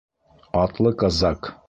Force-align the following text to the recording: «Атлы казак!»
«Атлы 0.61 0.93
казак!» 1.03 1.55